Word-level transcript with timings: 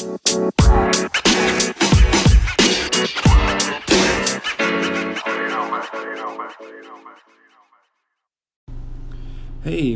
Hey, 0.00 0.06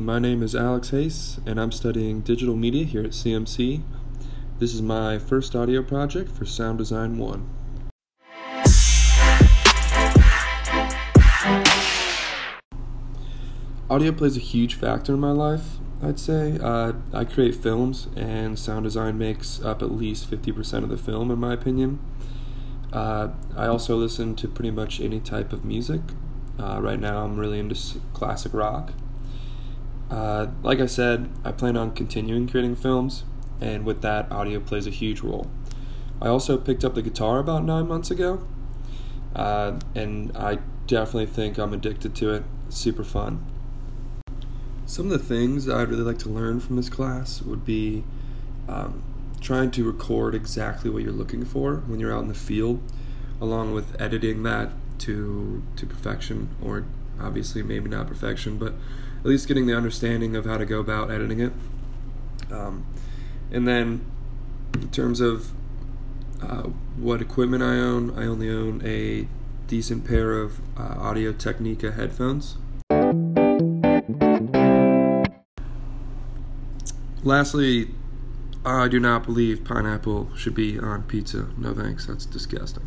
my 0.00 0.18
name 0.18 0.42
is 0.42 0.54
Alex 0.54 0.90
Hayes, 0.90 1.40
and 1.46 1.58
I'm 1.58 1.72
studying 1.72 2.20
digital 2.20 2.54
media 2.54 2.84
here 2.84 3.02
at 3.02 3.12
CMC. 3.12 3.82
This 4.58 4.74
is 4.74 4.82
my 4.82 5.18
first 5.18 5.56
audio 5.56 5.82
project 5.82 6.30
for 6.30 6.44
Sound 6.44 6.76
Design 6.76 7.16
1. 7.16 7.48
Audio 13.88 14.12
plays 14.12 14.36
a 14.36 14.40
huge 14.40 14.74
factor 14.74 15.14
in 15.14 15.20
my 15.20 15.30
life, 15.30 15.78
I'd 16.04 16.18
say. 16.18 16.58
Uh, 16.60 16.92
I 17.12 17.24
create 17.24 17.54
films, 17.54 18.08
and 18.16 18.58
sound 18.58 18.84
design 18.84 19.18
makes 19.18 19.62
up 19.62 19.82
at 19.82 19.92
least 19.92 20.30
50% 20.30 20.82
of 20.82 20.88
the 20.88 20.96
film, 20.96 21.30
in 21.30 21.38
my 21.38 21.52
opinion. 21.52 21.98
Uh, 22.92 23.28
I 23.56 23.66
also 23.66 23.96
listen 23.96 24.36
to 24.36 24.48
pretty 24.48 24.70
much 24.70 25.00
any 25.00 25.20
type 25.20 25.52
of 25.52 25.64
music. 25.64 26.00
Uh, 26.58 26.80
right 26.80 27.00
now, 27.00 27.24
I'm 27.24 27.36
really 27.36 27.58
into 27.58 27.76
classic 28.12 28.54
rock. 28.54 28.92
Uh, 30.10 30.48
like 30.62 30.80
I 30.80 30.86
said, 30.86 31.30
I 31.44 31.52
plan 31.52 31.76
on 31.76 31.92
continuing 31.92 32.46
creating 32.46 32.76
films, 32.76 33.24
and 33.60 33.84
with 33.84 34.02
that, 34.02 34.30
audio 34.30 34.60
plays 34.60 34.86
a 34.86 34.90
huge 34.90 35.20
role. 35.20 35.50
I 36.20 36.28
also 36.28 36.56
picked 36.56 36.84
up 36.84 36.94
the 36.94 37.02
guitar 37.02 37.38
about 37.38 37.64
nine 37.64 37.88
months 37.88 38.10
ago, 38.10 38.46
uh, 39.34 39.80
and 39.94 40.36
I 40.36 40.58
definitely 40.86 41.26
think 41.26 41.58
I'm 41.58 41.72
addicted 41.72 42.14
to 42.16 42.30
it. 42.32 42.44
It's 42.68 42.76
super 42.76 43.02
fun. 43.04 43.44
Some 44.86 45.10
of 45.10 45.12
the 45.12 45.18
things 45.18 45.68
I'd 45.68 45.88
really 45.88 46.02
like 46.02 46.18
to 46.20 46.28
learn 46.28 46.60
from 46.60 46.76
this 46.76 46.88
class 46.88 47.42
would 47.42 47.64
be 47.64 48.04
um, 48.68 49.02
trying 49.40 49.70
to 49.72 49.84
record 49.84 50.34
exactly 50.34 50.90
what 50.90 51.02
you're 51.02 51.12
looking 51.12 51.44
for 51.44 51.76
when 51.86 52.00
you're 52.00 52.12
out 52.12 52.22
in 52.22 52.28
the 52.28 52.34
field, 52.34 52.82
along 53.40 53.72
with 53.72 54.00
editing 54.00 54.42
that 54.44 54.70
to 55.00 55.62
to 55.76 55.86
perfection, 55.86 56.50
or 56.62 56.84
obviously 57.20 57.62
maybe 57.62 57.88
not 57.88 58.06
perfection, 58.06 58.58
but 58.58 58.74
at 59.20 59.26
least 59.26 59.48
getting 59.48 59.66
the 59.66 59.76
understanding 59.76 60.36
of 60.36 60.44
how 60.44 60.58
to 60.58 60.66
go 60.66 60.80
about 60.80 61.10
editing 61.10 61.40
it. 61.40 61.52
Um, 62.50 62.86
and 63.50 63.66
then, 63.66 64.04
in 64.74 64.90
terms 64.90 65.20
of 65.20 65.52
uh, 66.42 66.68
what 66.96 67.22
equipment 67.22 67.62
I 67.62 67.76
own, 67.76 68.18
I 68.18 68.26
only 68.26 68.50
own 68.50 68.82
a 68.84 69.26
decent 69.66 70.06
pair 70.06 70.32
of 70.32 70.60
uh, 70.78 70.94
Audio 70.98 71.32
Technica 71.32 71.92
headphones. 71.92 72.56
Lastly, 77.24 77.88
I 78.66 78.86
do 78.86 79.00
not 79.00 79.24
believe 79.24 79.64
pineapple 79.64 80.28
should 80.36 80.54
be 80.54 80.78
on 80.78 81.04
pizza. 81.04 81.48
No 81.56 81.72
thanks, 81.72 82.04
that's 82.06 82.26
disgusting. 82.26 82.84